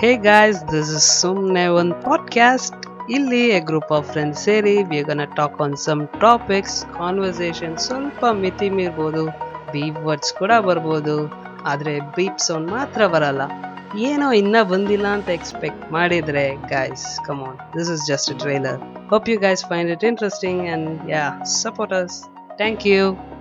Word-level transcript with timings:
Hey 0.00 0.16
guys 0.16 0.72
this 0.72 0.90
is 0.90 1.20
ಸುಮ್ನೆ 1.20 1.66
ಒಂದು 1.66 1.94
podcast 2.00 2.86
ಇಲ್ಲಿ 3.10 3.48
ಎ 3.48 3.60
ಗ್ರೂಪ್ 3.60 3.92
ಆಫ್ 3.92 4.06
ಫ್ರೆಂಡ್ಸ್ 4.12 4.44
ಸೇರಿ 4.44 4.82
we 4.82 5.02
gonna 5.02 5.24
talk 5.36 5.60
on 5.60 5.76
some 5.76 6.06
topics 6.20 6.84
conversation 6.98 7.76
ಸ್ವಲ್ಪ 7.76 8.24
ಮಿತಿ 8.30 8.70
ಮೀರ್ಬೋದು 8.70 9.26
ಬೀಪ್ 9.72 9.98
ವರ್ಡ್ಸ್ 9.98 10.32
ಕೂಡ 10.32 10.52
ಬರ್ಬೋದು, 10.60 11.16
ಆದರೆ 11.64 12.00
ಬೀಪ್ 12.00 12.38
ಸೌಂಡ್ 12.38 12.70
ಮಾತ್ರ 12.70 13.06
ಬರಲ್ಲ. 13.06 13.42
ಏನೋ 13.98 14.32
ಇನ್ನ 14.32 14.56
ಬಂದಿಲ್ಲ 14.62 15.06
ಅಂತ 15.06 15.28
ಎಕ್ಸ್ಪೆಕ್ಟ್ 15.28 15.92
ಮಾಡಿದ್ರೆ 15.92 16.56
guys 16.56 17.26
come 17.26 17.42
on 17.42 17.58
this 17.78 17.90
is 17.90 18.06
just 18.06 18.38
trailer 18.38 18.80
hope 19.10 19.28
you 19.28 19.40
guys 19.40 19.64
find 19.64 19.90
it 19.90 20.04
interesting 20.04 20.68
and 20.68 21.10
yeah 21.10 21.24
support 21.44 21.92
us 21.92 22.16
thank 22.56 22.86
you 22.86 23.31